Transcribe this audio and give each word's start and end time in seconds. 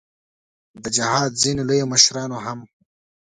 د 0.83 0.85
جهاد 0.95 1.31
ځینو 1.43 1.61
لویو 1.69 1.91
مشرانو 1.93 2.37
هم. 2.45 2.59